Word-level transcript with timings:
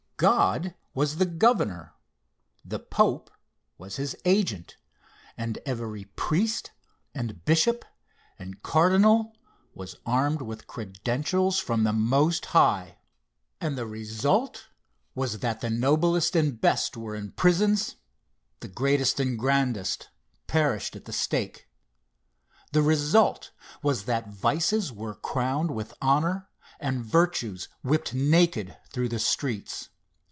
God 0.17 0.75
was 0.93 1.15
the 1.15 1.25
Governor 1.25 1.95
the 2.63 2.77
pope 2.77 3.31
was 3.79 3.95
his 3.95 4.15
agent, 4.23 4.77
and 5.35 5.57
every 5.65 6.03
priest 6.15 6.69
and 7.15 7.43
bishop 7.43 7.83
and 8.37 8.61
cardinal 8.61 9.35
was 9.73 9.95
armed 10.05 10.43
with 10.43 10.67
credentials 10.67 11.57
from 11.57 11.83
the 11.83 11.91
Most 11.91 12.45
High 12.45 12.99
and 13.59 13.75
the 13.75 13.87
result 13.87 14.67
was 15.15 15.39
that 15.39 15.61
the 15.61 15.71
noblest 15.71 16.35
and 16.35 16.61
best 16.61 16.95
were 16.95 17.15
in 17.15 17.31
prisons, 17.31 17.95
the 18.59 18.67
greatest 18.67 19.19
and 19.19 19.39
grandest 19.39 20.09
perished 20.45 20.95
at 20.95 21.05
the 21.05 21.13
stake. 21.13 21.67
The 22.73 22.83
result 22.83 23.49
was 23.81 24.03
that 24.05 24.27
vices 24.27 24.91
were 24.91 25.15
crowned 25.15 25.71
with 25.71 25.95
honor, 25.99 26.47
and 26.79 27.03
virtues 27.03 27.69
whipped 27.81 28.13
naked 28.13 28.77
through 28.91 29.09
the 29.09 29.17
streets. 29.17 29.87